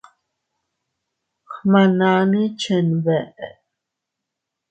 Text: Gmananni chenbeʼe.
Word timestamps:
Gmananni 1.59 2.41
chenbeʼe. 2.61 3.47